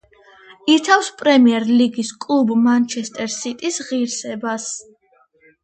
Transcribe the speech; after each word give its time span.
იცავს 0.75 1.09
პრემიერ 1.19 1.67
ლიგის 1.81 2.09
კლუბ 2.25 2.55
„მანჩესტერ 2.63 3.31
სიტის“ 3.37 3.81
ღირსებას. 3.93 4.69